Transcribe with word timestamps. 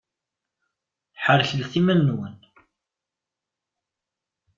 Ḥreklet 1.23 1.73
iman-nwen! 1.79 2.35